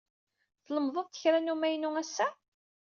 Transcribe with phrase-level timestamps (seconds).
[0.65, 2.27] Tlemded-d kra n umaynu ass-a?